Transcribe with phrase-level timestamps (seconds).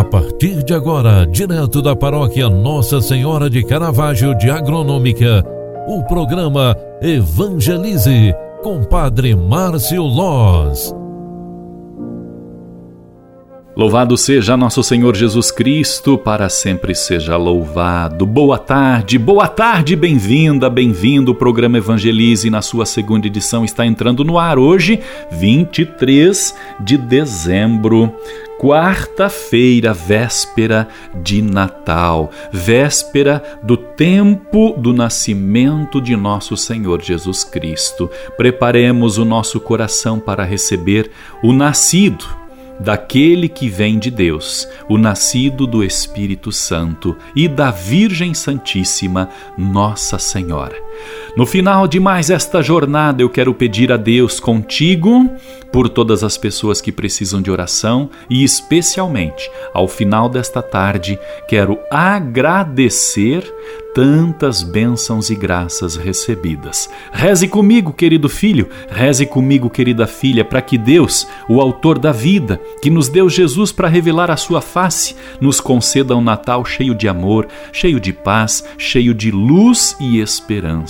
[0.00, 5.44] A partir de agora, direto da paróquia Nossa Senhora de Caravaggio de Agronômica,
[5.86, 10.94] o programa Evangelize com Padre Márcio Loz.
[13.76, 18.24] Louvado seja nosso Senhor Jesus Cristo, para sempre seja louvado.
[18.24, 21.32] Boa tarde, boa tarde, bem-vinda, bem-vindo.
[21.32, 24.98] O programa Evangelize, na sua segunda edição, está entrando no ar hoje,
[25.30, 28.10] 23 de dezembro
[28.60, 30.86] quarta-feira, véspera
[31.22, 38.10] de Natal, véspera do tempo do nascimento de nosso Senhor Jesus Cristo.
[38.36, 41.10] Preparemos o nosso coração para receber
[41.42, 42.26] o nascido
[42.78, 50.18] daquele que vem de Deus, o nascido do Espírito Santo e da Virgem Santíssima, Nossa
[50.18, 50.76] Senhora.
[51.36, 55.30] No final de mais esta jornada, eu quero pedir a Deus contigo
[55.72, 61.78] por todas as pessoas que precisam de oração e, especialmente, ao final desta tarde, quero
[61.90, 63.44] agradecer
[63.94, 66.88] tantas bênçãos e graças recebidas.
[67.12, 72.60] Reze comigo, querido filho, reze comigo, querida filha, para que Deus, o Autor da vida,
[72.82, 77.08] que nos deu Jesus para revelar a sua face, nos conceda um Natal cheio de
[77.08, 80.89] amor, cheio de paz, cheio de luz e esperança.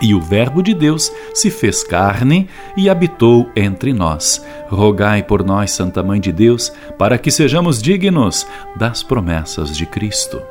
[0.00, 4.44] E o Verbo de Deus se fez carne e habitou entre nós.
[4.68, 10.42] Rogai por nós, Santa Mãe de Deus, para que sejamos dignos das promessas de Cristo.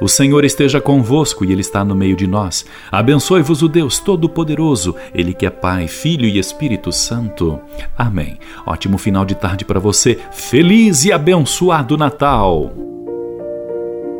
[0.00, 2.66] O Senhor esteja convosco e Ele está no meio de nós.
[2.92, 7.58] Abençoe-vos o Deus Todo-Poderoso, Ele que é Pai, Filho e Espírito Santo.
[7.96, 8.38] Amém.
[8.66, 10.18] Ótimo final de tarde para você.
[10.32, 12.89] Feliz e abençoado Natal!